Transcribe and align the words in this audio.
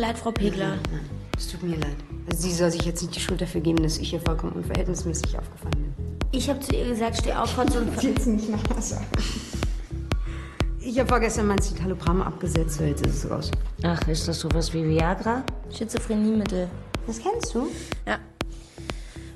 leid, 0.00 0.18
Frau 0.18 0.30
Pegler. 0.30 0.76
Nein, 0.90 1.00
es 1.36 1.48
tut 1.48 1.62
mir 1.62 1.76
leid. 1.76 1.96
Also 2.30 2.42
sie 2.42 2.52
soll 2.52 2.70
sich 2.70 2.82
jetzt 2.82 3.02
nicht 3.02 3.14
die 3.14 3.20
Schuld 3.20 3.40
dafür 3.40 3.60
geben, 3.60 3.82
dass 3.82 3.98
ich 3.98 4.12
ihr 4.12 4.20
vollkommen 4.20 4.52
unverhältnismäßig 4.52 5.38
aufgefallen 5.38 5.94
bin. 5.96 6.18
Ich 6.32 6.48
habe 6.48 6.60
zu 6.60 6.74
ihr 6.74 6.86
gesagt, 6.86 7.18
steh 7.18 7.32
auf, 7.32 7.54
Kotze 7.54 7.80
und... 7.80 8.02
Jetzt 8.02 8.26
nicht 8.26 8.48
mal 8.48 8.58
sagen. 8.80 9.06
Ich 10.80 10.98
habe 10.98 11.08
vorgestern 11.08 11.46
mein 11.46 11.60
Citalopram 11.60 12.22
abgesetzt, 12.22 12.78
so 12.78 12.84
jetzt 12.84 13.06
ist 13.06 13.24
es 13.24 13.30
raus. 13.30 13.50
Ach, 13.82 14.08
ist 14.08 14.26
das 14.26 14.40
sowas 14.40 14.72
wie 14.72 14.82
Viagra? 14.88 15.44
Schizophrenie-Mittel. 15.70 16.68
Das 17.06 17.20
kennst 17.20 17.54
du? 17.54 17.68
Ja. 18.06 18.18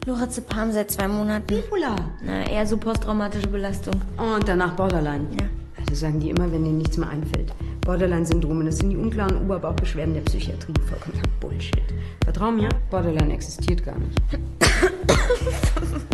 Lorazepam 0.07 0.73
seit 0.73 0.91
zwei 0.91 1.07
Monaten. 1.07 1.47
Bipolar. 1.47 1.97
Na, 2.25 2.49
eher 2.49 2.67
so 2.67 2.77
posttraumatische 2.77 3.49
Belastung. 3.49 3.95
Und 4.17 4.49
danach 4.49 4.75
Borderline. 4.75 5.27
Ja. 5.39 5.47
Das 5.89 6.01
sagen 6.01 6.19
die 6.19 6.31
immer, 6.31 6.51
wenn 6.51 6.65
denen 6.65 6.79
nichts 6.79 6.97
mehr 6.97 7.09
einfällt. 7.09 7.53
Borderline-Syndrome, 7.87 8.65
das 8.65 8.79
sind 8.79 8.91
die 8.91 8.97
unklaren 8.97 9.41
Oberbauchbeschwerden 9.43 10.15
der 10.15 10.23
Psychiatrie. 10.23 10.75
Vollkommener 10.89 11.23
Bullshit. 11.41 11.85
Vertrau 12.25 12.51
mir, 12.51 12.69
Borderline 12.91 13.33
existiert 13.33 13.85
gar 13.85 13.97
nicht. 13.97 14.21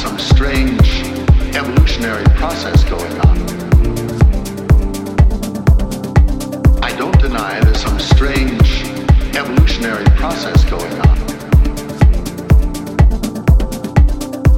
some 0.00 0.18
strange 0.18 1.02
evolutionary 1.54 2.24
process 2.36 2.82
going 2.84 3.12
on. 3.20 3.36
I 6.82 6.96
don't 6.96 7.20
deny 7.20 7.60
there's 7.60 7.82
some 7.82 7.98
strange 7.98 8.82
evolutionary 9.36 10.06
process 10.16 10.64
going 10.70 10.92
on. 11.02 11.18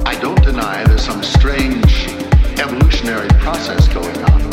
I 0.07 0.17
don't 0.21 0.41
deny 0.45 0.85
there's 0.85 1.03
some 1.03 1.21
strange 1.21 2.07
evolutionary 2.57 3.27
process 3.41 3.89
going 3.89 4.23
on. 4.23 4.52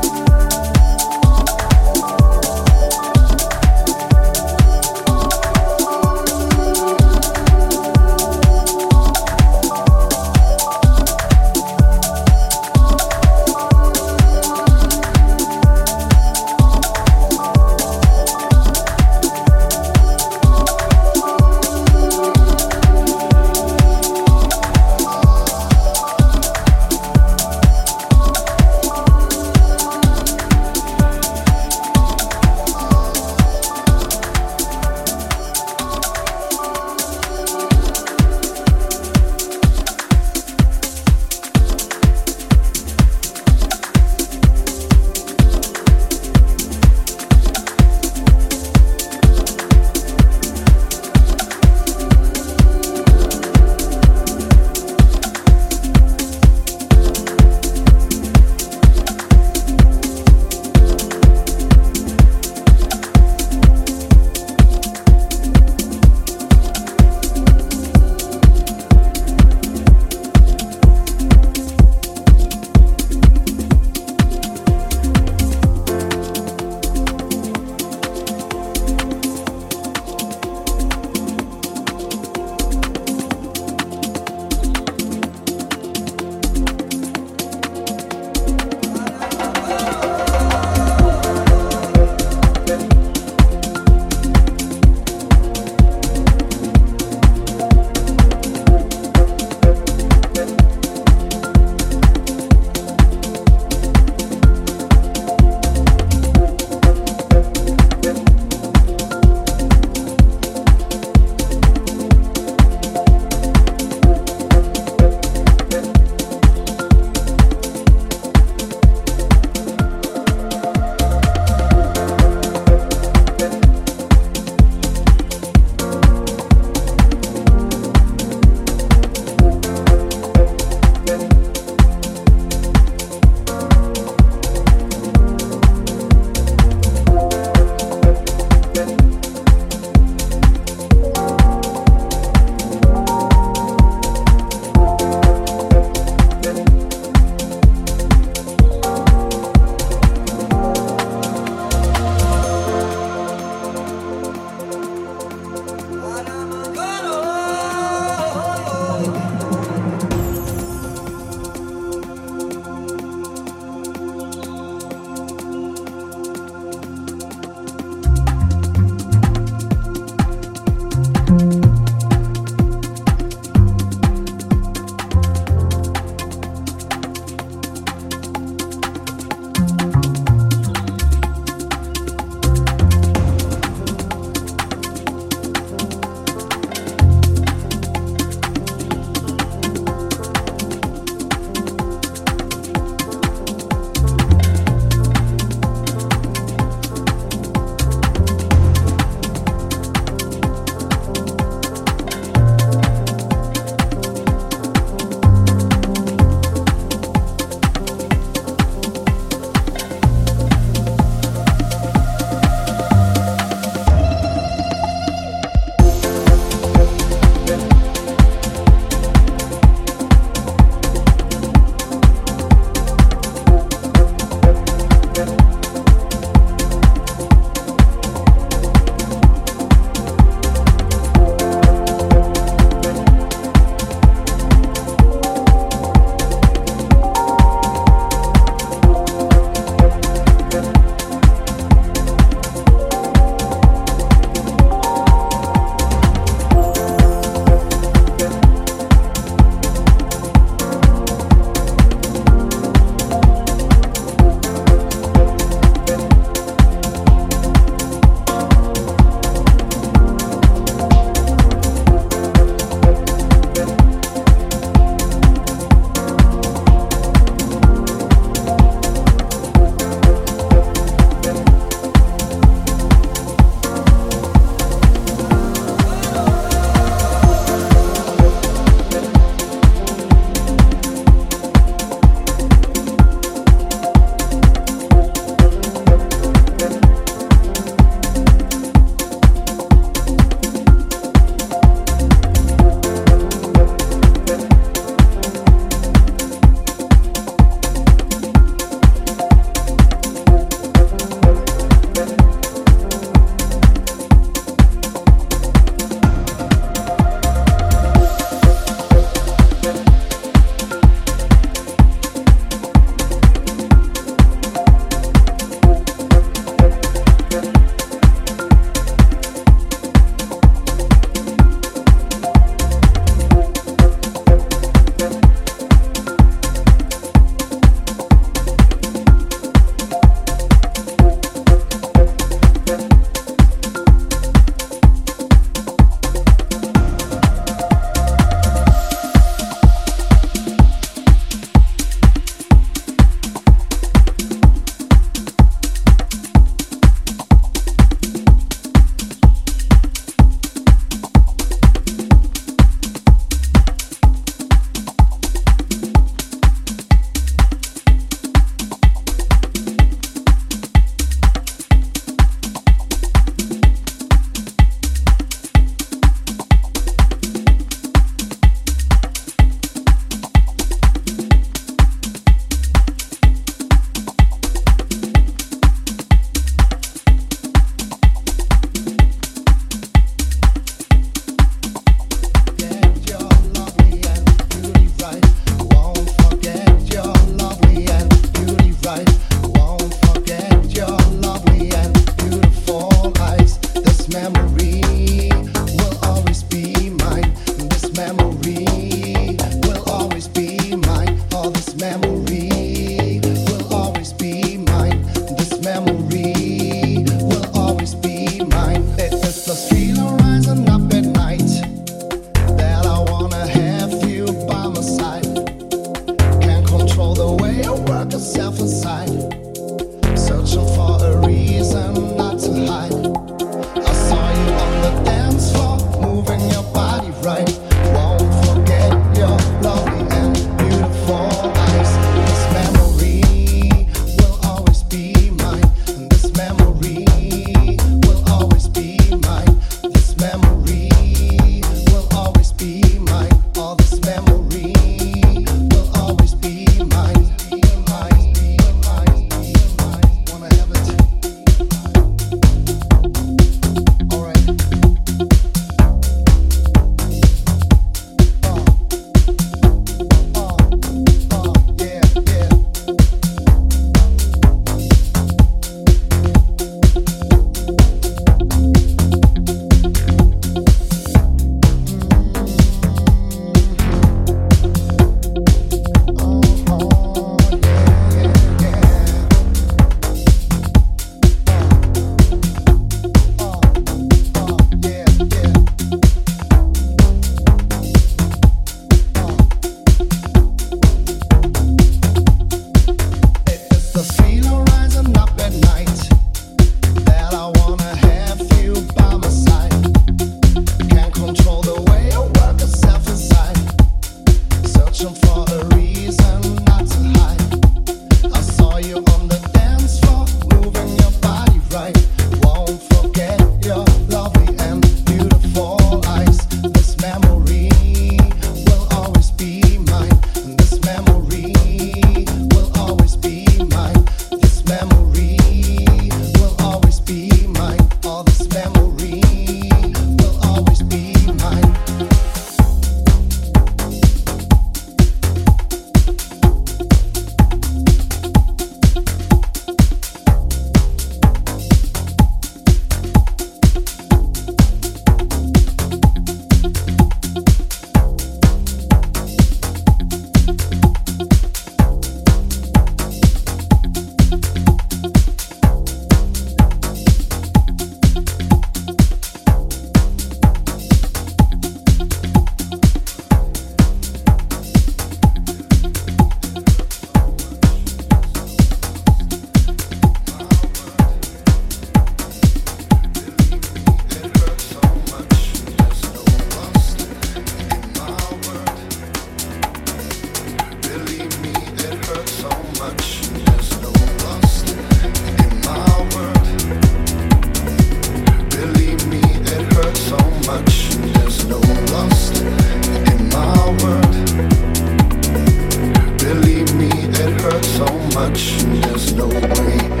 so 597.87 597.97
much 598.13 598.61
there's 598.83 599.13
no 599.13 599.27
way. 599.27 600.00